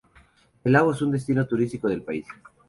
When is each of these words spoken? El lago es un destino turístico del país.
El 0.63 0.71
lago 0.71 0.93
es 0.93 1.01
un 1.03 1.11
destino 1.11 1.45
turístico 1.45 1.87
del 1.87 2.01
país. 2.01 2.25